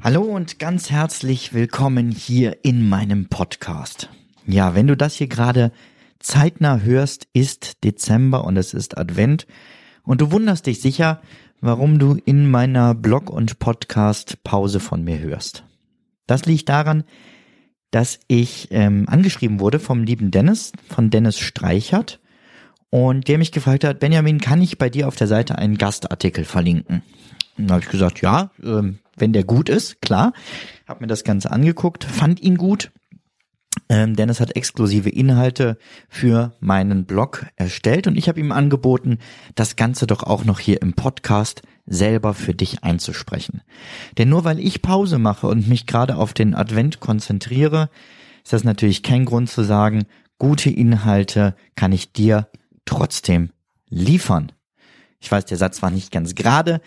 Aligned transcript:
Hallo 0.00 0.22
und 0.22 0.58
ganz 0.58 0.90
herzlich 0.90 1.52
willkommen 1.52 2.10
hier 2.10 2.64
in 2.64 2.88
meinem 2.88 3.26
Podcast. 3.26 4.08
Ja, 4.46 4.74
wenn 4.74 4.86
du 4.86 4.96
das 4.96 5.16
hier 5.16 5.26
gerade 5.26 5.72
zeitnah 6.20 6.80
hörst, 6.80 7.28
ist 7.34 7.84
Dezember 7.84 8.44
und 8.44 8.56
es 8.56 8.72
ist 8.72 8.96
Advent 8.96 9.46
und 10.04 10.22
du 10.22 10.32
wunderst 10.32 10.66
dich 10.66 10.80
sicher, 10.80 11.20
warum 11.60 11.98
du 11.98 12.16
in 12.24 12.50
meiner 12.50 12.94
Blog- 12.94 13.28
und 13.28 13.58
Podcast-Pause 13.58 14.80
von 14.80 15.04
mir 15.04 15.18
hörst. 15.18 15.64
Das 16.26 16.46
liegt 16.46 16.70
daran, 16.70 17.04
dass 17.90 18.20
ich 18.26 18.68
ähm, 18.70 19.04
angeschrieben 19.06 19.60
wurde 19.60 19.80
vom 19.80 20.02
lieben 20.02 20.30
Dennis, 20.30 20.72
von 20.88 21.10
Dennis 21.10 21.38
Streichert, 21.38 22.20
und 22.96 23.28
der 23.28 23.36
mich 23.36 23.52
gefragt 23.52 23.84
hat, 23.84 24.00
Benjamin, 24.00 24.40
kann 24.40 24.62
ich 24.62 24.78
bei 24.78 24.88
dir 24.88 25.06
auf 25.06 25.16
der 25.16 25.26
Seite 25.26 25.58
einen 25.58 25.76
Gastartikel 25.76 26.44
verlinken? 26.44 27.02
Und 27.58 27.70
habe 27.70 27.82
ich 27.82 27.90
gesagt, 27.90 28.22
ja, 28.22 28.50
ähm, 28.62 29.00
wenn 29.18 29.34
der 29.34 29.44
gut 29.44 29.68
ist, 29.68 30.00
klar. 30.00 30.32
Hab 30.88 31.02
mir 31.02 31.06
das 31.06 31.22
Ganze 31.22 31.50
angeguckt, 31.50 32.04
fand 32.04 32.40
ihn 32.40 32.56
gut 32.56 32.90
ähm, 33.90 34.16
Dennis 34.16 34.40
hat 34.40 34.56
exklusive 34.56 35.10
Inhalte 35.10 35.76
für 36.08 36.56
meinen 36.60 37.04
Blog 37.04 37.44
erstellt 37.56 38.06
und 38.06 38.16
ich 38.16 38.28
habe 38.28 38.40
ihm 38.40 38.50
angeboten, 38.50 39.18
das 39.54 39.76
Ganze 39.76 40.06
doch 40.06 40.22
auch 40.22 40.44
noch 40.44 40.58
hier 40.58 40.80
im 40.80 40.94
Podcast 40.94 41.60
selber 41.84 42.32
für 42.32 42.54
dich 42.54 42.82
einzusprechen. 42.82 43.60
Denn 44.16 44.30
nur 44.30 44.44
weil 44.44 44.58
ich 44.58 44.80
Pause 44.80 45.18
mache 45.18 45.46
und 45.46 45.68
mich 45.68 45.86
gerade 45.86 46.16
auf 46.16 46.32
den 46.32 46.54
Advent 46.54 47.00
konzentriere, 47.00 47.90
ist 48.42 48.54
das 48.54 48.64
natürlich 48.64 49.02
kein 49.02 49.26
Grund 49.26 49.50
zu 49.50 49.62
sagen, 49.62 50.06
gute 50.38 50.70
Inhalte 50.70 51.54
kann 51.76 51.92
ich 51.92 52.12
dir 52.12 52.48
trotzdem 52.86 53.50
liefern. 53.88 54.52
Ich 55.20 55.30
weiß, 55.30 55.44
der 55.44 55.58
Satz 55.58 55.82
war 55.82 55.90
nicht 55.90 56.10
ganz 56.10 56.34
gerade, 56.34 56.80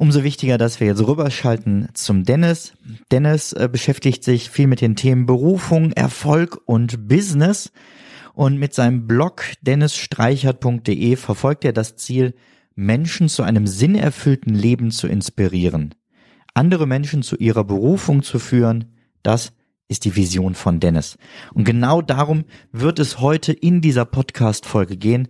Umso 0.00 0.24
wichtiger, 0.24 0.56
dass 0.56 0.80
wir 0.80 0.86
jetzt 0.86 1.06
rüberschalten 1.06 1.90
zum 1.92 2.24
Dennis. 2.24 2.72
Dennis 3.10 3.52
äh, 3.52 3.68
beschäftigt 3.70 4.24
sich 4.24 4.48
viel 4.48 4.66
mit 4.66 4.80
den 4.80 4.96
Themen 4.96 5.26
Berufung, 5.26 5.92
Erfolg 5.92 6.58
und 6.64 7.06
Business. 7.06 7.70
Und 8.32 8.58
mit 8.58 8.72
seinem 8.72 9.06
Blog 9.06 9.44
dennisstreichert.de 9.60 11.16
verfolgt 11.16 11.66
er 11.66 11.74
das 11.74 11.96
Ziel, 11.96 12.32
Menschen 12.74 13.28
zu 13.28 13.42
einem 13.42 13.66
sinnerfüllten 13.66 14.54
Leben 14.54 14.90
zu 14.90 15.06
inspirieren. 15.06 15.94
Andere 16.54 16.86
Menschen 16.86 17.22
zu 17.22 17.36
ihrer 17.36 17.64
Berufung 17.64 18.22
zu 18.22 18.38
führen, 18.38 18.94
das 19.22 19.52
ist 19.90 20.04
die 20.04 20.14
Vision 20.14 20.54
von 20.54 20.78
Dennis. 20.78 21.18
Und 21.52 21.64
genau 21.64 22.00
darum 22.00 22.44
wird 22.70 23.00
es 23.00 23.18
heute 23.18 23.52
in 23.52 23.80
dieser 23.80 24.04
Podcast-Folge 24.04 24.96
gehen. 24.96 25.28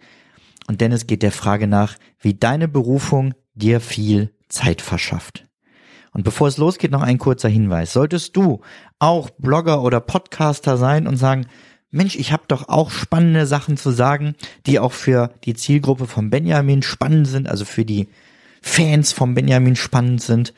Und 0.69 0.83
Dennis 0.83 1.06
geht 1.06 1.22
der 1.22 1.33
Frage 1.33 1.67
nach, 1.67 1.97
wie 2.20 2.34
deine 2.34 2.69
Berufung 2.69 3.34
dir 3.55 3.80
viel 3.80 4.33
Zeit 4.48 4.83
verschafft. 4.83 5.47
Und 6.12 6.25
bevor 6.25 6.47
es 6.47 6.58
losgeht, 6.58 6.91
noch 6.91 7.02
ein 7.02 7.19
kurzer 7.19 7.48
Hinweis. 7.48 7.94
Solltest 7.94 8.36
du 8.36 8.61
auch 8.98 9.30
Blogger 9.30 9.83
oder 9.83 10.01
Podcaster 10.01 10.77
sein 10.77 11.06
und 11.06 11.17
sagen, 11.17 11.46
Mensch, 11.90 12.14
ich 12.17 12.30
habe 12.30 12.42
doch 12.46 12.68
auch 12.68 12.90
spannende 12.90 13.46
Sachen 13.46 13.79
zu 13.79 13.90
sagen, 13.90 14.35
die 14.67 14.79
auch 14.79 14.92
für 14.92 15.33
die 15.45 15.55
Zielgruppe 15.55 16.06
von 16.06 16.29
Benjamin 16.29 16.83
spannend 16.83 17.27
sind, 17.27 17.48
also 17.48 17.64
für 17.64 17.85
die 17.85 18.08
Fans 18.61 19.12
von 19.12 19.35
Benjamin 19.35 19.74
spannend 19.74 20.20
sind, 20.20 20.52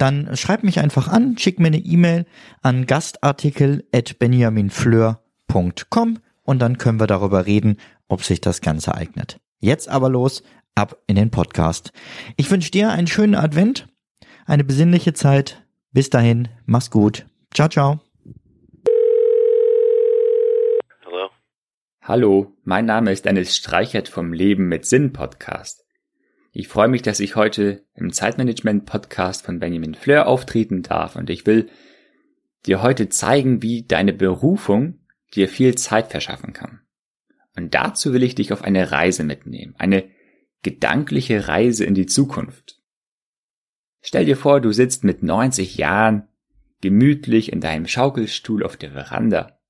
dann 0.00 0.36
schreib 0.36 0.62
mich 0.62 0.80
einfach 0.80 1.08
an, 1.08 1.36
schick 1.36 1.60
mir 1.60 1.68
eine 1.68 1.78
E-Mail 1.78 2.26
an 2.62 2.86
gastartikel 2.86 3.84
at 3.92 4.18
benjaminfleur.com 4.18 6.18
und 6.42 6.58
dann 6.58 6.78
können 6.78 7.00
wir 7.00 7.06
darüber 7.06 7.46
reden, 7.46 7.76
ob 8.08 8.24
sich 8.24 8.40
das 8.40 8.60
Ganze 8.60 8.94
eignet. 8.94 9.40
Jetzt 9.58 9.88
aber 9.88 10.08
los, 10.08 10.42
ab 10.74 10.96
in 11.06 11.16
den 11.16 11.30
Podcast. 11.30 11.92
Ich 12.36 12.50
wünsche 12.50 12.70
dir 12.70 12.90
einen 12.90 13.06
schönen 13.06 13.34
Advent, 13.34 13.88
eine 14.46 14.64
besinnliche 14.64 15.12
Zeit. 15.12 15.62
Bis 15.92 16.08
dahin, 16.08 16.48
mach's 16.64 16.90
gut. 16.90 17.26
Ciao, 17.52 17.68
ciao. 17.68 18.00
Hallo. 21.04 21.30
Hallo, 22.00 22.56
mein 22.64 22.86
Name 22.86 23.12
ist 23.12 23.26
Dennis 23.26 23.56
Streichert 23.56 24.08
vom 24.08 24.32
Leben 24.32 24.68
mit 24.68 24.86
Sinn 24.86 25.12
Podcast. 25.12 25.84
Ich 26.52 26.66
freue 26.66 26.88
mich, 26.88 27.02
dass 27.02 27.20
ich 27.20 27.36
heute 27.36 27.84
im 27.94 28.12
Zeitmanagement 28.12 28.84
Podcast 28.84 29.44
von 29.46 29.60
Benjamin 29.60 29.94
Fleur 29.94 30.26
auftreten 30.26 30.82
darf 30.82 31.14
und 31.14 31.30
ich 31.30 31.46
will 31.46 31.68
dir 32.66 32.82
heute 32.82 33.08
zeigen, 33.08 33.62
wie 33.62 33.84
deine 33.84 34.12
Berufung 34.12 34.98
dir 35.34 35.48
viel 35.48 35.76
Zeit 35.76 36.10
verschaffen 36.10 36.52
kann. 36.52 36.80
Und 37.56 37.74
dazu 37.74 38.12
will 38.12 38.24
ich 38.24 38.34
dich 38.34 38.52
auf 38.52 38.62
eine 38.62 38.90
Reise 38.90 39.22
mitnehmen, 39.22 39.74
eine 39.78 40.10
gedankliche 40.62 41.46
Reise 41.46 41.84
in 41.84 41.94
die 41.94 42.06
Zukunft. 42.06 42.80
Stell 44.00 44.24
dir 44.24 44.36
vor, 44.36 44.60
du 44.60 44.72
sitzt 44.72 45.04
mit 45.04 45.22
90 45.22 45.76
Jahren 45.76 46.28
gemütlich 46.80 47.52
in 47.52 47.60
deinem 47.60 47.86
Schaukelstuhl 47.86 48.64
auf 48.64 48.76
der 48.76 48.92
Veranda. 48.92 49.60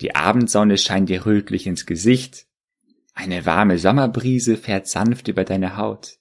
Die 0.00 0.14
Abendsonne 0.14 0.76
scheint 0.76 1.08
dir 1.08 1.24
rötlich 1.26 1.66
ins 1.66 1.86
Gesicht. 1.86 2.46
Eine 3.12 3.46
warme 3.46 3.78
Sommerbrise 3.78 4.56
fährt 4.56 4.88
sanft 4.88 5.28
über 5.28 5.44
deine 5.44 5.76
Haut. 5.76 6.18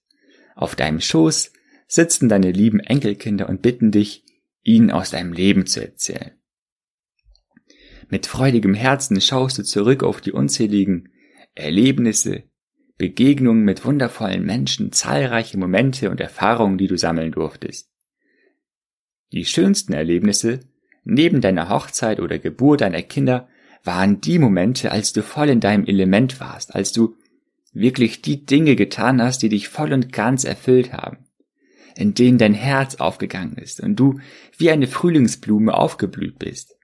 Auf 0.55 0.75
deinem 0.75 0.99
Schoß 0.99 1.53
sitzen 1.87 2.29
deine 2.29 2.51
lieben 2.51 2.79
Enkelkinder 2.79 3.49
und 3.49 3.61
bitten 3.61 3.91
dich, 3.91 4.25
ihnen 4.63 4.91
aus 4.91 5.11
deinem 5.11 5.33
Leben 5.33 5.65
zu 5.65 5.81
erzählen. 5.81 6.31
Mit 8.09 8.27
freudigem 8.27 8.73
Herzen 8.73 9.19
schaust 9.21 9.57
du 9.57 9.63
zurück 9.63 10.03
auf 10.03 10.21
die 10.21 10.33
unzähligen 10.33 11.09
Erlebnisse, 11.55 12.43
Begegnungen 12.97 13.63
mit 13.63 13.83
wundervollen 13.83 14.45
Menschen, 14.45 14.91
zahlreiche 14.91 15.57
Momente 15.57 16.11
und 16.11 16.19
Erfahrungen, 16.19 16.77
die 16.77 16.87
du 16.87 16.97
sammeln 16.97 17.31
durftest. 17.31 17.89
Die 19.31 19.45
schönsten 19.45 19.93
Erlebnisse, 19.93 20.59
neben 21.03 21.41
deiner 21.41 21.69
Hochzeit 21.69 22.19
oder 22.19 22.37
Geburt 22.37 22.81
deiner 22.81 23.01
Kinder, 23.01 23.47
waren 23.83 24.21
die 24.21 24.39
Momente, 24.39 24.91
als 24.91 25.13
du 25.13 25.23
voll 25.23 25.49
in 25.49 25.59
deinem 25.59 25.85
Element 25.85 26.39
warst, 26.39 26.75
als 26.75 26.91
du 26.91 27.15
wirklich 27.73 28.21
die 28.21 28.45
Dinge 28.45 28.75
getan 28.75 29.21
hast, 29.21 29.41
die 29.41 29.49
dich 29.49 29.69
voll 29.69 29.93
und 29.93 30.11
ganz 30.11 30.43
erfüllt 30.43 30.93
haben, 30.93 31.17
in 31.95 32.13
denen 32.13 32.37
dein 32.37 32.53
Herz 32.53 32.95
aufgegangen 32.95 33.57
ist 33.57 33.79
und 33.79 33.95
du 33.95 34.19
wie 34.57 34.71
eine 34.71 34.87
Frühlingsblume 34.87 35.73
aufgeblüht 35.73 36.37
bist. 36.37 36.75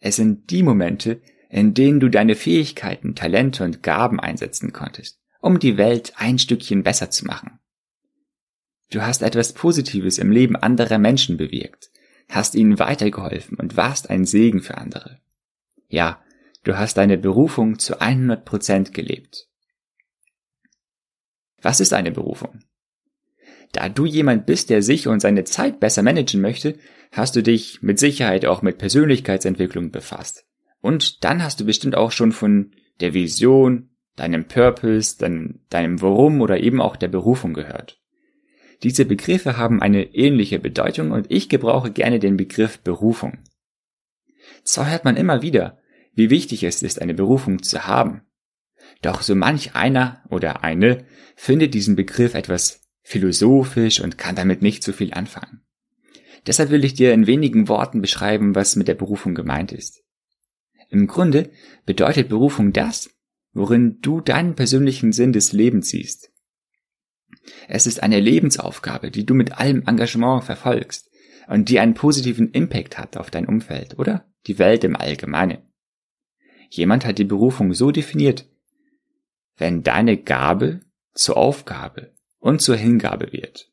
Es 0.00 0.16
sind 0.16 0.50
die 0.50 0.62
Momente, 0.62 1.20
in 1.50 1.74
denen 1.74 2.00
du 2.00 2.08
deine 2.08 2.34
Fähigkeiten, 2.34 3.14
Talente 3.14 3.64
und 3.64 3.82
Gaben 3.82 4.20
einsetzen 4.20 4.72
konntest 4.72 5.18
um 5.40 5.58
die 5.58 5.76
Welt 5.76 6.12
ein 6.16 6.38
Stückchen 6.38 6.82
besser 6.82 7.10
zu 7.10 7.24
machen. 7.24 7.58
Du 8.90 9.02
hast 9.02 9.22
etwas 9.22 9.52
Positives 9.52 10.18
im 10.18 10.30
Leben 10.30 10.56
anderer 10.56 10.98
Menschen 10.98 11.36
bewirkt, 11.36 11.90
hast 12.28 12.54
ihnen 12.54 12.78
weitergeholfen 12.78 13.58
und 13.58 13.76
warst 13.76 14.10
ein 14.10 14.24
Segen 14.24 14.60
für 14.60 14.78
andere. 14.78 15.20
Ja, 15.88 16.22
du 16.64 16.78
hast 16.78 16.96
deine 16.96 17.18
Berufung 17.18 17.78
zu 17.78 18.00
100 18.00 18.44
Prozent 18.44 18.94
gelebt. 18.94 19.48
Was 21.60 21.80
ist 21.80 21.92
eine 21.92 22.12
Berufung? 22.12 22.60
Da 23.72 23.88
du 23.88 24.06
jemand 24.06 24.46
bist, 24.46 24.70
der 24.70 24.82
sich 24.82 25.08
und 25.08 25.20
seine 25.20 25.44
Zeit 25.44 25.80
besser 25.80 26.02
managen 26.02 26.40
möchte, 26.40 26.78
hast 27.12 27.36
du 27.36 27.42
dich 27.42 27.82
mit 27.82 27.98
Sicherheit 27.98 28.46
auch 28.46 28.62
mit 28.62 28.78
Persönlichkeitsentwicklung 28.78 29.90
befasst. 29.90 30.46
Und 30.80 31.24
dann 31.24 31.42
hast 31.42 31.60
du 31.60 31.64
bestimmt 31.64 31.96
auch 31.96 32.12
schon 32.12 32.32
von 32.32 32.72
der 33.00 33.14
Vision, 33.14 33.90
deinem 34.16 34.46
Purpose, 34.46 35.18
deinem, 35.18 35.60
deinem 35.70 36.00
Warum 36.00 36.40
oder 36.40 36.60
eben 36.60 36.80
auch 36.80 36.96
der 36.96 37.08
Berufung 37.08 37.54
gehört. 37.54 38.00
Diese 38.82 39.04
Begriffe 39.04 39.56
haben 39.56 39.82
eine 39.82 40.14
ähnliche 40.14 40.58
Bedeutung 40.58 41.10
und 41.10 41.26
ich 41.30 41.48
gebrauche 41.48 41.90
gerne 41.90 42.18
den 42.18 42.36
Begriff 42.36 42.78
Berufung. 42.78 43.38
Zwar 44.68 44.90
hört 44.90 45.06
man 45.06 45.16
immer 45.16 45.40
wieder, 45.40 45.78
wie 46.12 46.28
wichtig 46.28 46.62
es 46.62 46.82
ist, 46.82 47.00
eine 47.00 47.14
Berufung 47.14 47.62
zu 47.62 47.86
haben. 47.86 48.20
Doch 49.00 49.22
so 49.22 49.34
manch 49.34 49.74
einer 49.74 50.22
oder 50.28 50.62
eine 50.62 51.06
findet 51.36 51.72
diesen 51.72 51.96
Begriff 51.96 52.34
etwas 52.34 52.82
philosophisch 53.00 54.02
und 54.02 54.18
kann 54.18 54.36
damit 54.36 54.60
nicht 54.60 54.82
so 54.82 54.92
viel 54.92 55.14
anfangen. 55.14 55.62
Deshalb 56.46 56.68
will 56.68 56.84
ich 56.84 56.92
dir 56.92 57.14
in 57.14 57.26
wenigen 57.26 57.66
Worten 57.68 58.02
beschreiben, 58.02 58.54
was 58.54 58.76
mit 58.76 58.88
der 58.88 58.94
Berufung 58.94 59.34
gemeint 59.34 59.72
ist. 59.72 60.02
Im 60.90 61.06
Grunde 61.06 61.50
bedeutet 61.86 62.28
Berufung 62.28 62.74
das, 62.74 63.08
worin 63.54 64.02
du 64.02 64.20
deinen 64.20 64.54
persönlichen 64.54 65.12
Sinn 65.12 65.32
des 65.32 65.52
Lebens 65.52 65.88
siehst. 65.88 66.30
Es 67.68 67.86
ist 67.86 68.02
eine 68.02 68.20
Lebensaufgabe, 68.20 69.10
die 69.10 69.24
du 69.24 69.32
mit 69.32 69.52
allem 69.52 69.84
Engagement 69.86 70.44
verfolgst 70.44 71.08
und 71.46 71.70
die 71.70 71.80
einen 71.80 71.94
positiven 71.94 72.50
Impact 72.50 72.98
hat 72.98 73.16
auf 73.16 73.30
dein 73.30 73.46
Umfeld 73.46 73.98
oder 73.98 74.28
die 74.48 74.58
Welt 74.58 74.82
im 74.82 74.96
Allgemeinen. 74.96 75.58
Jemand 76.70 77.04
hat 77.04 77.18
die 77.18 77.24
Berufung 77.24 77.72
so 77.74 77.90
definiert, 77.90 78.46
wenn 79.56 79.82
deine 79.82 80.16
Gabe 80.16 80.80
zur 81.14 81.36
Aufgabe 81.36 82.12
und 82.38 82.60
zur 82.60 82.76
Hingabe 82.76 83.32
wird. 83.32 83.70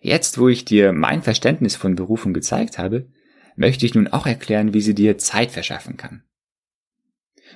Jetzt, 0.00 0.38
wo 0.38 0.48
ich 0.48 0.64
dir 0.64 0.92
mein 0.92 1.22
Verständnis 1.22 1.76
von 1.76 1.94
Berufung 1.94 2.32
gezeigt 2.32 2.78
habe, 2.78 3.08
möchte 3.56 3.84
ich 3.84 3.94
nun 3.94 4.08
auch 4.08 4.26
erklären, 4.26 4.72
wie 4.72 4.80
sie 4.80 4.94
dir 4.94 5.18
Zeit 5.18 5.50
verschaffen 5.50 5.96
kann. 5.96 6.22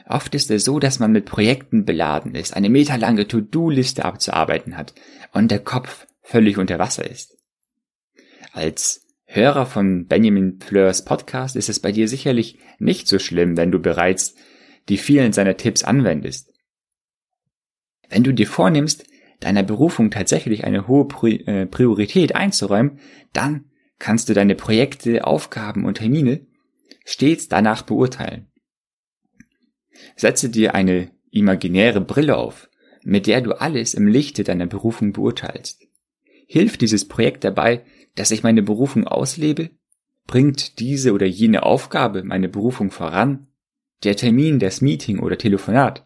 Oft 0.06 0.35
ist 0.35 0.50
es 0.50 0.65
so, 0.65 0.81
dass 0.81 0.99
man 0.99 1.12
mit 1.12 1.27
Projekten 1.27 1.85
beladen 1.85 2.35
ist, 2.35 2.55
eine 2.56 2.69
meterlange 2.69 3.29
To-Do-Liste 3.29 4.05
abzuarbeiten 4.05 4.77
hat 4.77 4.94
und 5.33 5.50
der 5.50 5.61
Kopf 5.61 6.06
völlig 6.23 6.59
unter 6.59 6.79
Wasser 6.79 7.09
ist. 7.09 7.39
Als 8.53 9.01
Hörer 9.34 9.64
von 9.64 10.08
Benjamin 10.08 10.61
Fleurs 10.61 11.06
Podcast 11.06 11.56
ist 11.56 11.70
es 11.70 11.81
bei 11.81 11.90
dir 11.90 12.06
sicherlich 12.06 12.58
nicht 12.79 13.08
so 13.08 13.19
schlimm, 13.19 13.56
wenn 13.56 13.73
du 13.73 13.79
bereits 13.79 14.34
die 14.90 14.99
vielen 14.99 15.32
seiner 15.32 15.56
Tipps 15.56 15.84
anwendest. 15.84 16.52
Wenn 18.11 18.25
du 18.25 18.34
dir 18.34 18.46
vornimmst, 18.46 19.06
deiner 19.40 19.62
Berufung 19.62 20.11
tatsächlich 20.11 20.64
eine 20.64 20.87
hohe 20.87 21.08
äh, 21.46 21.64
Priorität 21.64 22.34
einzuräumen, 22.37 22.99
dann 23.32 23.70
kannst 23.99 24.29
du 24.29 24.34
deine 24.34 24.55
Projekte, 24.55 25.26
Aufgaben 25.26 25.87
und 25.87 25.94
Termine 25.94 26.46
stets 27.06 27.49
danach 27.49 27.81
beurteilen. 27.81 28.49
Setze 30.14 30.50
dir 30.50 30.75
eine 30.75 31.11
imaginäre 31.31 32.02
Brille 32.02 32.37
auf, 32.37 32.69
mit 33.02 33.26
der 33.26 33.40
du 33.40 33.58
alles 33.58 33.94
im 33.94 34.08
Lichte 34.08 34.44
deiner 34.44 34.67
Berufung 34.67 35.14
beurteilst. 35.14 35.87
Hilft 36.46 36.82
dieses 36.82 37.08
Projekt 37.08 37.44
dabei, 37.44 37.82
dass 38.14 38.31
ich 38.31 38.43
meine 38.43 38.62
Berufung 38.62 39.06
auslebe? 39.06 39.70
Bringt 40.26 40.79
diese 40.79 41.12
oder 41.12 41.26
jene 41.26 41.62
Aufgabe 41.62 42.23
meine 42.25 42.49
Berufung 42.49 42.91
voran? 42.91 43.49
Der 44.05 44.17
Termin, 44.17 44.59
das 44.59 44.81
Meeting 44.81 45.19
oder 45.19 45.38
Telefonat, 45.38 46.05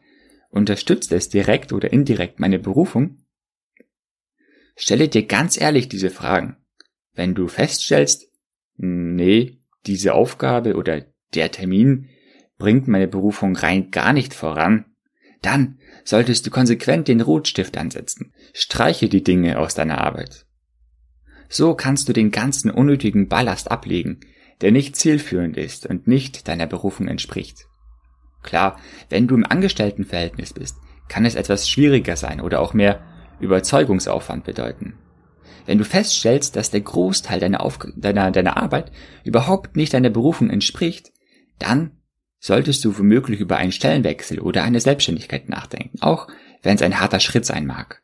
unterstützt 0.50 1.12
es 1.12 1.28
direkt 1.28 1.72
oder 1.72 1.92
indirekt 1.92 2.40
meine 2.40 2.58
Berufung? 2.58 3.18
Stelle 4.76 5.08
dir 5.08 5.26
ganz 5.26 5.60
ehrlich 5.60 5.88
diese 5.88 6.10
Fragen. 6.10 6.56
Wenn 7.14 7.34
du 7.34 7.48
feststellst, 7.48 8.30
nee, 8.76 9.58
diese 9.86 10.14
Aufgabe 10.14 10.76
oder 10.76 11.06
der 11.34 11.50
Termin 11.50 12.10
bringt 12.58 12.88
meine 12.88 13.08
Berufung 13.08 13.56
rein 13.56 13.90
gar 13.90 14.12
nicht 14.12 14.34
voran, 14.34 14.84
dann 15.42 15.78
solltest 16.04 16.46
du 16.46 16.50
konsequent 16.50 17.08
den 17.08 17.20
Rotstift 17.20 17.76
ansetzen. 17.76 18.32
Streiche 18.52 19.08
die 19.08 19.22
Dinge 19.22 19.58
aus 19.58 19.74
deiner 19.74 19.98
Arbeit. 19.98 20.46
So 21.48 21.74
kannst 21.74 22.08
du 22.08 22.12
den 22.12 22.30
ganzen 22.30 22.70
unnötigen 22.70 23.28
Ballast 23.28 23.70
ablegen, 23.70 24.20
der 24.60 24.72
nicht 24.72 24.96
zielführend 24.96 25.56
ist 25.56 25.86
und 25.86 26.06
nicht 26.06 26.48
deiner 26.48 26.66
Berufung 26.66 27.08
entspricht. 27.08 27.66
Klar, 28.42 28.78
wenn 29.08 29.26
du 29.26 29.34
im 29.34 29.44
Angestelltenverhältnis 29.44 30.52
bist, 30.52 30.76
kann 31.08 31.24
es 31.24 31.34
etwas 31.34 31.68
schwieriger 31.68 32.16
sein 32.16 32.40
oder 32.40 32.60
auch 32.60 32.74
mehr 32.74 33.04
Überzeugungsaufwand 33.40 34.44
bedeuten. 34.44 34.98
Wenn 35.66 35.78
du 35.78 35.84
feststellst, 35.84 36.56
dass 36.56 36.70
der 36.70 36.80
Großteil 36.80 37.40
deiner, 37.40 37.60
Aufg 37.60 37.92
deiner, 37.96 38.30
deiner 38.30 38.56
Arbeit 38.56 38.92
überhaupt 39.24 39.76
nicht 39.76 39.94
deiner 39.94 40.10
Berufung 40.10 40.48
entspricht, 40.48 41.12
dann 41.58 41.98
solltest 42.38 42.84
du 42.84 42.96
womöglich 42.96 43.40
über 43.40 43.56
einen 43.56 43.72
Stellenwechsel 43.72 44.38
oder 44.40 44.62
eine 44.62 44.80
Selbstständigkeit 44.80 45.48
nachdenken, 45.48 46.00
auch 46.00 46.28
wenn 46.62 46.76
es 46.76 46.82
ein 46.82 47.00
harter 47.00 47.20
Schritt 47.20 47.44
sein 47.44 47.66
mag. 47.66 48.02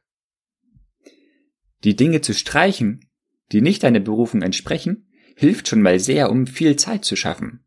Die 1.85 1.97
Dinge 1.97 2.21
zu 2.21 2.35
streichen, 2.35 3.09
die 3.53 3.61
nicht 3.61 3.83
deiner 3.83 4.01
Berufung 4.01 4.43
entsprechen, 4.43 5.09
hilft 5.37 5.69
schon 5.69 5.83
mal 5.83 5.99
sehr, 6.01 6.31
um 6.31 6.47
viel 6.47 6.77
Zeit 6.77 7.05
zu 7.05 7.17
schaffen. 7.17 7.65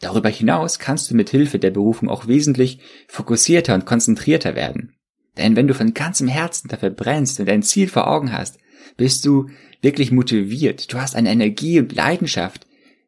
Darüber 0.00 0.28
hinaus 0.28 0.78
kannst 0.78 1.10
du 1.10 1.14
mit 1.14 1.30
Hilfe 1.30 1.58
der 1.58 1.70
Berufung 1.70 2.08
auch 2.08 2.26
wesentlich 2.26 2.80
fokussierter 3.08 3.74
und 3.74 3.86
konzentrierter 3.86 4.56
werden. 4.56 4.96
Denn 5.36 5.56
wenn 5.56 5.68
du 5.68 5.74
von 5.74 5.94
ganzem 5.94 6.28
Herzen 6.28 6.68
dafür 6.68 6.90
brennst 6.90 7.40
und 7.40 7.48
ein 7.48 7.62
Ziel 7.62 7.88
vor 7.88 8.08
Augen 8.08 8.32
hast, 8.32 8.58
bist 8.96 9.24
du 9.24 9.48
wirklich 9.80 10.10
motiviert. 10.10 10.92
Du 10.92 10.98
hast 10.98 11.14
eine 11.14 11.30
Energie 11.30 11.78
und 11.78 11.94
Leidenschaft, 11.94 12.66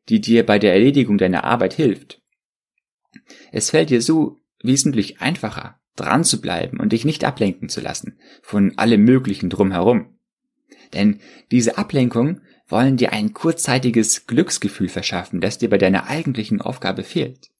die 0.08 0.20
dir 0.20 0.46
bei 0.46 0.58
der 0.58 0.72
Erledigung 0.72 1.18
deiner 1.18 1.44
Arbeit 1.44 1.74
hilft. 1.74 2.22
Es 3.52 3.70
fällt 3.70 3.90
dir 3.90 4.00
so 4.00 4.38
wesentlich 4.62 5.20
einfacher, 5.20 5.80
dran 5.96 6.24
zu 6.24 6.40
bleiben 6.40 6.80
und 6.80 6.92
dich 6.92 7.04
nicht 7.04 7.24
ablenken 7.24 7.68
zu 7.68 7.80
lassen 7.80 8.18
von 8.42 8.76
allem 8.78 9.02
Möglichen 9.02 9.50
drumherum. 9.50 10.13
Denn 10.94 11.20
diese 11.50 11.76
Ablenkung 11.76 12.40
wollen 12.68 12.96
dir 12.96 13.12
ein 13.12 13.34
kurzzeitiges 13.34 14.26
Glücksgefühl 14.26 14.88
verschaffen, 14.88 15.40
das 15.40 15.58
dir 15.58 15.68
bei 15.68 15.78
deiner 15.78 16.06
eigentlichen 16.08 16.60
Aufgabe 16.60 17.02
fehlt. 17.02 17.50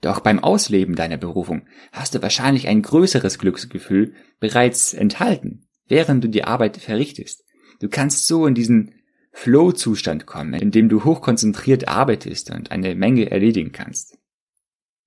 Doch 0.00 0.20
beim 0.20 0.38
Ausleben 0.38 0.96
deiner 0.96 1.18
Berufung 1.18 1.66
hast 1.92 2.14
du 2.14 2.22
wahrscheinlich 2.22 2.68
ein 2.68 2.82
größeres 2.82 3.38
Glücksgefühl 3.38 4.14
bereits 4.40 4.94
enthalten, 4.94 5.66
während 5.86 6.24
du 6.24 6.28
die 6.28 6.44
Arbeit 6.44 6.78
verrichtest. 6.78 7.44
Du 7.80 7.88
kannst 7.88 8.26
so 8.26 8.46
in 8.46 8.54
diesen 8.54 8.94
Flow-Zustand 9.32 10.26
kommen, 10.26 10.54
in 10.54 10.70
dem 10.70 10.88
du 10.88 11.04
hochkonzentriert 11.04 11.88
arbeitest 11.88 12.50
und 12.50 12.70
eine 12.70 12.94
Menge 12.94 13.30
erledigen 13.30 13.72
kannst. 13.72 14.18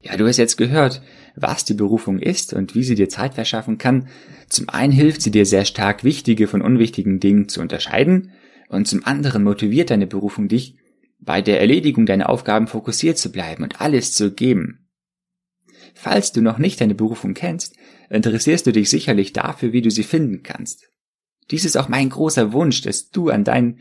Ja, 0.03 0.17
du 0.17 0.27
hast 0.27 0.35
jetzt 0.35 0.57
gehört, 0.57 1.01
was 1.35 1.63
die 1.63 1.73
Berufung 1.73 2.19
ist 2.19 2.51
und 2.51 2.75
wie 2.75 2.83
sie 2.83 2.95
dir 2.95 3.07
Zeit 3.07 3.35
verschaffen 3.35 3.77
kann. 3.77 4.09
Zum 4.49 4.67
einen 4.67 4.91
hilft 4.91 5.21
sie 5.21 5.31
dir 5.31 5.45
sehr 5.45 5.63
stark, 5.63 6.03
wichtige 6.03 6.47
von 6.47 6.61
unwichtigen 6.61 7.21
Dingen 7.21 7.47
zu 7.47 7.61
unterscheiden 7.61 8.31
und 8.67 8.85
zum 8.85 9.05
anderen 9.05 9.43
motiviert 9.43 9.91
deine 9.91 10.05
Berufung 10.05 10.49
dich, 10.49 10.75
bei 11.19 11.41
der 11.41 11.61
Erledigung 11.61 12.05
deiner 12.05 12.29
Aufgaben 12.29 12.67
fokussiert 12.67 13.17
zu 13.17 13.31
bleiben 13.31 13.63
und 13.63 13.79
alles 13.79 14.11
zu 14.11 14.33
geben. 14.33 14.89
Falls 15.93 16.33
du 16.33 16.41
noch 16.41 16.57
nicht 16.57 16.81
deine 16.81 16.95
Berufung 16.95 17.33
kennst, 17.33 17.77
interessierst 18.09 18.67
du 18.67 18.73
dich 18.73 18.89
sicherlich 18.89 19.31
dafür, 19.31 19.71
wie 19.71 19.81
du 19.81 19.89
sie 19.89 20.03
finden 20.03 20.43
kannst. 20.43 20.89
Dies 21.49 21.63
ist 21.63 21.77
auch 21.77 21.87
mein 21.87 22.09
großer 22.09 22.51
Wunsch, 22.51 22.81
dass 22.81 23.09
du 23.09 23.29
an 23.29 23.45
deinen 23.45 23.79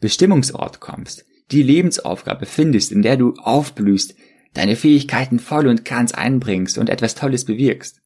Bestimmungsort 0.00 0.80
kommst, 0.80 1.26
die 1.52 1.62
Lebensaufgabe 1.62 2.46
findest, 2.46 2.90
in 2.90 3.02
der 3.02 3.16
du 3.16 3.34
aufblühst, 3.34 4.16
deine 4.54 4.76
Fähigkeiten 4.76 5.38
voll 5.38 5.66
und 5.66 5.84
ganz 5.84 6.12
einbringst 6.12 6.78
und 6.78 6.88
etwas 6.88 7.14
Tolles 7.14 7.44
bewirkst. 7.44 8.00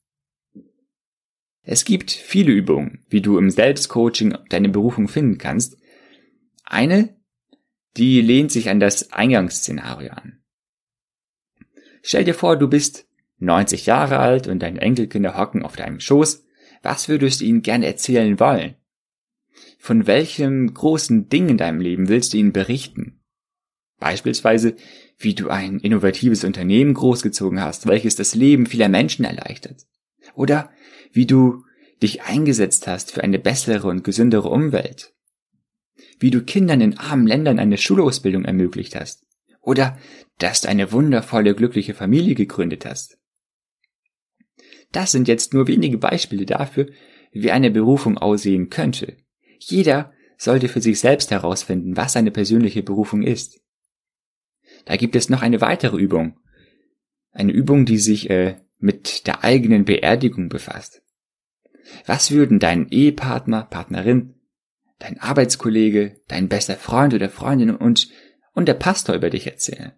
Es 1.62 1.84
gibt 1.84 2.10
viele 2.10 2.52
Übungen, 2.52 3.04
wie 3.08 3.22
du 3.22 3.38
im 3.38 3.50
Selbstcoaching 3.50 4.36
deine 4.50 4.68
Berufung 4.68 5.08
finden 5.08 5.38
kannst. 5.38 5.78
Eine, 6.64 7.16
die 7.96 8.20
lehnt 8.20 8.52
sich 8.52 8.68
an 8.68 8.80
das 8.80 9.12
Eingangsszenario 9.12 10.10
an. 10.10 10.42
Stell 12.02 12.24
dir 12.24 12.34
vor, 12.34 12.58
du 12.58 12.68
bist 12.68 13.08
90 13.38 13.86
Jahre 13.86 14.18
alt 14.18 14.46
und 14.46 14.60
deine 14.60 14.80
Enkelkinder 14.80 15.38
hocken 15.38 15.62
auf 15.62 15.76
deinem 15.76 16.00
Schoß. 16.00 16.44
Was 16.82 17.08
würdest 17.08 17.40
du 17.40 17.46
ihnen 17.46 17.62
gerne 17.62 17.86
erzählen 17.86 18.38
wollen? 18.38 18.74
Von 19.78 20.06
welchem 20.06 20.72
großen 20.72 21.28
Ding 21.30 21.48
in 21.48 21.56
deinem 21.56 21.80
Leben 21.80 22.08
willst 22.08 22.34
du 22.34 22.36
ihnen 22.36 22.52
berichten? 22.52 23.20
Beispielsweise, 24.00 24.76
wie 25.18 25.34
du 25.34 25.48
ein 25.48 25.78
innovatives 25.78 26.44
Unternehmen 26.44 26.94
großgezogen 26.94 27.60
hast, 27.60 27.86
welches 27.86 28.16
das 28.16 28.34
Leben 28.34 28.66
vieler 28.66 28.88
Menschen 28.88 29.24
erleichtert. 29.24 29.86
Oder 30.34 30.70
wie 31.12 31.26
du 31.26 31.64
dich 32.02 32.22
eingesetzt 32.22 32.86
hast 32.86 33.12
für 33.12 33.22
eine 33.22 33.38
bessere 33.38 33.88
und 33.88 34.04
gesündere 34.04 34.48
Umwelt. 34.48 35.12
Wie 36.18 36.30
du 36.30 36.42
Kindern 36.42 36.80
in 36.80 36.98
armen 36.98 37.26
Ländern 37.26 37.58
eine 37.58 37.78
Schulausbildung 37.78 38.44
ermöglicht 38.44 38.96
hast. 38.96 39.26
Oder 39.60 39.98
dass 40.38 40.62
du 40.62 40.68
eine 40.68 40.92
wundervolle, 40.92 41.54
glückliche 41.54 41.94
Familie 41.94 42.34
gegründet 42.34 42.84
hast. 42.84 43.18
Das 44.92 45.12
sind 45.12 45.28
jetzt 45.28 45.54
nur 45.54 45.66
wenige 45.66 45.98
Beispiele 45.98 46.46
dafür, 46.46 46.88
wie 47.32 47.50
eine 47.50 47.70
Berufung 47.70 48.18
aussehen 48.18 48.70
könnte. 48.70 49.16
Jeder 49.58 50.12
sollte 50.36 50.68
für 50.68 50.80
sich 50.80 51.00
selbst 51.00 51.30
herausfinden, 51.30 51.96
was 51.96 52.12
seine 52.12 52.30
persönliche 52.30 52.82
Berufung 52.82 53.22
ist. 53.22 53.60
Da 54.84 54.96
gibt 54.96 55.16
es 55.16 55.28
noch 55.28 55.42
eine 55.42 55.60
weitere 55.60 55.96
Übung. 55.96 56.38
Eine 57.32 57.52
Übung, 57.52 57.84
die 57.84 57.98
sich 57.98 58.30
äh, 58.30 58.56
mit 58.78 59.26
der 59.26 59.44
eigenen 59.44 59.84
Beerdigung 59.84 60.48
befasst. 60.48 61.02
Was 62.06 62.30
würden 62.30 62.58
dein 62.58 62.88
Ehepartner, 62.88 63.64
Partnerin, 63.64 64.34
dein 64.98 65.18
Arbeitskollege, 65.20 66.20
dein 66.28 66.48
bester 66.48 66.74
Freund 66.74 67.14
oder 67.14 67.28
Freundin 67.28 67.74
und, 67.74 68.08
und 68.52 68.68
der 68.68 68.74
Pastor 68.74 69.14
über 69.14 69.30
dich 69.30 69.46
erzählen? 69.46 69.92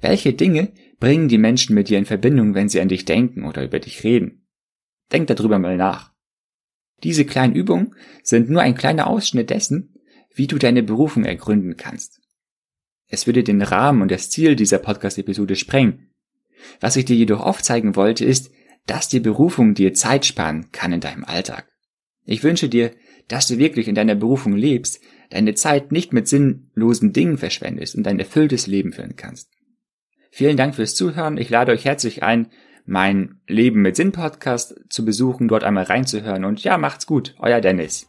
Welche 0.00 0.32
Dinge 0.32 0.72
bringen 0.98 1.28
die 1.28 1.38
Menschen 1.38 1.74
mit 1.74 1.88
dir 1.88 1.98
in 1.98 2.04
Verbindung, 2.04 2.54
wenn 2.54 2.68
sie 2.68 2.80
an 2.80 2.88
dich 2.88 3.04
denken 3.04 3.44
oder 3.44 3.64
über 3.64 3.78
dich 3.78 4.04
reden? 4.04 4.46
Denk 5.12 5.26
darüber 5.28 5.58
mal 5.58 5.76
nach. 5.76 6.12
Diese 7.02 7.24
kleinen 7.24 7.54
Übungen 7.54 7.94
sind 8.22 8.50
nur 8.50 8.60
ein 8.60 8.74
kleiner 8.74 9.06
Ausschnitt 9.06 9.50
dessen, 9.50 9.94
wie 10.34 10.46
du 10.46 10.58
deine 10.58 10.82
Berufung 10.82 11.24
ergründen 11.24 11.76
kannst. 11.76 12.19
Es 13.10 13.26
würde 13.26 13.42
den 13.42 13.60
Rahmen 13.60 14.02
und 14.02 14.10
das 14.10 14.30
Ziel 14.30 14.54
dieser 14.54 14.78
Podcast-Episode 14.78 15.56
sprengen. 15.56 16.10
Was 16.78 16.96
ich 16.96 17.04
dir 17.04 17.16
jedoch 17.16 17.40
aufzeigen 17.40 17.96
wollte, 17.96 18.24
ist, 18.24 18.52
dass 18.86 19.08
die 19.08 19.20
Berufung 19.20 19.74
dir 19.74 19.94
Zeit 19.94 20.24
sparen 20.24 20.70
kann 20.72 20.92
in 20.92 21.00
deinem 21.00 21.24
Alltag. 21.24 21.66
Ich 22.24 22.44
wünsche 22.44 22.68
dir, 22.68 22.92
dass 23.28 23.48
du 23.48 23.58
wirklich 23.58 23.88
in 23.88 23.94
deiner 23.94 24.14
Berufung 24.14 24.56
lebst, 24.56 25.00
deine 25.30 25.54
Zeit 25.54 25.90
nicht 25.92 26.12
mit 26.12 26.28
sinnlosen 26.28 27.12
Dingen 27.12 27.36
verschwendest 27.36 27.96
und 27.96 28.06
ein 28.06 28.18
erfülltes 28.18 28.66
Leben 28.66 28.92
führen 28.92 29.16
kannst. 29.16 29.50
Vielen 30.30 30.56
Dank 30.56 30.76
fürs 30.76 30.94
Zuhören. 30.94 31.36
Ich 31.36 31.50
lade 31.50 31.72
euch 31.72 31.84
herzlich 31.84 32.22
ein, 32.22 32.50
mein 32.86 33.40
Leben 33.46 33.82
mit 33.82 33.96
Sinn 33.96 34.12
Podcast 34.12 34.74
zu 34.88 35.04
besuchen, 35.04 35.48
dort 35.48 35.64
einmal 35.64 35.84
reinzuhören 35.84 36.44
und 36.44 36.62
ja, 36.62 36.78
macht's 36.78 37.06
gut. 37.06 37.34
Euer 37.38 37.60
Dennis. 37.60 38.08